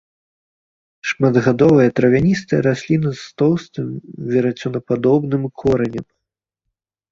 Шматгадовая 1.09 1.85
травяністая 1.99 2.61
расліна, 2.69 3.09
з 3.21 3.37
тоўстым 3.43 3.87
верацёнападобным 4.33 5.43
коранем. 5.63 6.05